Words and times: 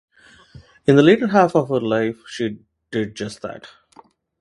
In 0.87 0.95
the 0.95 1.03
latter 1.03 1.27
half 1.27 1.55
of 1.55 1.69
her 1.69 1.79
life 1.79 2.23
she 2.27 2.57
did 2.89 3.13
just 3.13 3.43
that. 3.43 3.67